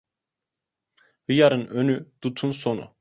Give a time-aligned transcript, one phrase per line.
[1.27, 2.95] Hıyarın önü, dutun sonu.